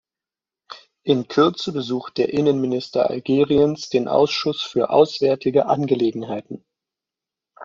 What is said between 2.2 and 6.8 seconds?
Innenminister Algeriens den Ausschuss für auswärtige Angelegenheiten.